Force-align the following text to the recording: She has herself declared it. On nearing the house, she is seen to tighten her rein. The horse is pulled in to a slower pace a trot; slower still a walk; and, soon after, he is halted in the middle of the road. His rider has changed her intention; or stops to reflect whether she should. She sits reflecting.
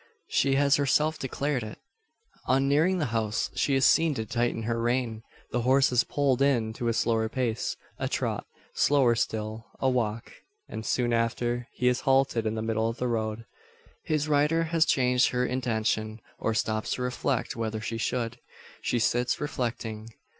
She 0.29 0.55
has 0.55 0.77
herself 0.77 1.19
declared 1.19 1.61
it. 1.61 1.77
On 2.47 2.67
nearing 2.67 2.97
the 2.97 3.05
house, 3.13 3.51
she 3.53 3.75
is 3.75 3.85
seen 3.85 4.15
to 4.15 4.25
tighten 4.25 4.63
her 4.63 4.81
rein. 4.81 5.21
The 5.51 5.61
horse 5.61 5.91
is 5.91 6.03
pulled 6.03 6.41
in 6.41 6.73
to 6.73 6.87
a 6.87 6.93
slower 6.93 7.29
pace 7.29 7.77
a 7.99 8.07
trot; 8.09 8.47
slower 8.73 9.13
still 9.13 9.67
a 9.79 9.87
walk; 9.91 10.31
and, 10.67 10.83
soon 10.83 11.13
after, 11.13 11.67
he 11.73 11.87
is 11.87 11.99
halted 12.01 12.47
in 12.47 12.55
the 12.55 12.63
middle 12.63 12.89
of 12.89 12.97
the 12.97 13.07
road. 13.07 13.45
His 14.03 14.27
rider 14.27 14.63
has 14.63 14.85
changed 14.85 15.29
her 15.29 15.45
intention; 15.45 16.19
or 16.39 16.55
stops 16.55 16.93
to 16.93 17.03
reflect 17.03 17.55
whether 17.55 17.79
she 17.79 17.99
should. 17.99 18.39
She 18.81 18.97
sits 18.97 19.39
reflecting. 19.39 20.07